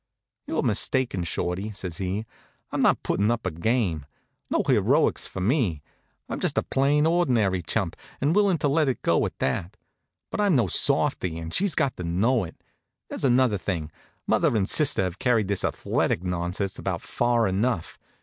[0.47, 2.25] "You're mistaken, Shorty," says he.
[2.71, 4.07] "I'm not putting up a game.
[4.49, 5.83] No heroics for me.
[6.27, 9.77] I'm just a plain, ordinary chump, and willing to let it go at that.
[10.31, 12.63] But I'm no softy, and she's got to know it.
[13.09, 13.91] There's another thing:
[14.25, 17.99] mother and sister have carried this athletic nonsense about far enough.